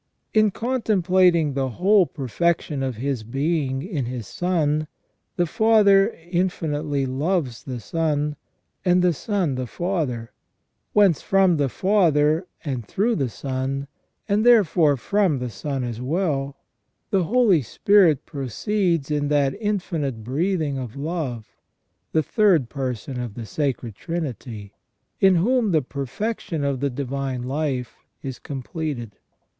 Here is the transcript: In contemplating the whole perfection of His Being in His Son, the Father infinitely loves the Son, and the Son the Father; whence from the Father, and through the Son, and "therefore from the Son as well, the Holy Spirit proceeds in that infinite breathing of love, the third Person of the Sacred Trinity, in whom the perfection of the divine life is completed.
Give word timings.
In 0.33 0.49
contemplating 0.49 1.53
the 1.53 1.69
whole 1.69 2.07
perfection 2.07 2.81
of 2.81 2.95
His 2.95 3.21
Being 3.21 3.83
in 3.83 4.05
His 4.05 4.25
Son, 4.25 4.87
the 5.35 5.45
Father 5.45 6.09
infinitely 6.27 7.05
loves 7.05 7.63
the 7.65 7.79
Son, 7.79 8.35
and 8.83 9.03
the 9.03 9.13
Son 9.13 9.53
the 9.53 9.67
Father; 9.67 10.31
whence 10.93 11.21
from 11.21 11.57
the 11.57 11.69
Father, 11.69 12.47
and 12.65 12.83
through 12.83 13.15
the 13.15 13.29
Son, 13.29 13.87
and 14.27 14.43
"therefore 14.43 14.97
from 14.97 15.37
the 15.37 15.51
Son 15.51 15.83
as 15.83 16.01
well, 16.01 16.57
the 17.11 17.25
Holy 17.25 17.61
Spirit 17.61 18.25
proceeds 18.25 19.11
in 19.11 19.27
that 19.27 19.53
infinite 19.61 20.23
breathing 20.23 20.79
of 20.79 20.95
love, 20.95 21.47
the 22.11 22.23
third 22.23 22.69
Person 22.69 23.19
of 23.19 23.35
the 23.35 23.45
Sacred 23.45 23.93
Trinity, 23.93 24.73
in 25.19 25.35
whom 25.35 25.69
the 25.69 25.83
perfection 25.83 26.63
of 26.63 26.79
the 26.79 26.89
divine 26.89 27.43
life 27.43 27.97
is 28.23 28.39
completed. 28.39 29.11